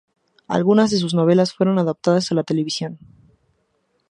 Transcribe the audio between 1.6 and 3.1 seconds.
adaptadas a la televisión.